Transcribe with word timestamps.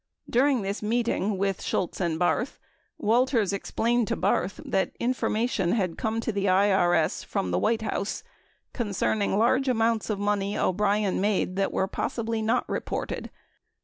During 0.27 0.63
this 0.63 0.81
meeting 0.81 1.37
with 1.37 1.61
Shultz 1.61 2.01
and 2.01 2.17
Barth, 2.17 2.57
Walters 2.97 3.53
explained 3.53 4.07
to 4.07 4.15
Barth 4.15 4.59
that 4.65 4.95
information 4.99 5.73
had 5.73 5.95
come 5.95 6.19
to 6.21 6.31
the 6.31 6.45
IBS 6.45 7.23
from 7.23 7.51
the 7.51 7.59
White 7.59 7.83
House 7.83 8.23
concerning 8.73 9.37
large 9.37 9.67
amounts 9.69 10.09
of 10.09 10.17
money 10.17 10.57
O'Brien 10.57 11.21
made 11.21 11.55
that 11.57 11.71
were 11.71 11.85
possibly 11.87 12.41
not 12.41 12.67
reported. 12.67 13.29